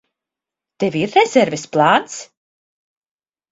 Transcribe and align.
Tev 0.83 0.97
ir 1.01 1.13
rezerves 1.19 1.67
plāns? 1.77 2.19